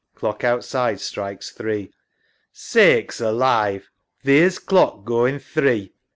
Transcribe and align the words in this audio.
{Clock 0.15 0.43
outside 0.43 0.99
strikes 0.99 1.51
three) 1.51 1.91
Sakes 2.51 3.21
alive, 3.21 3.91
theer's 4.23 4.57
clock 4.57 5.05
goin' 5.05 5.37
three. 5.37 5.93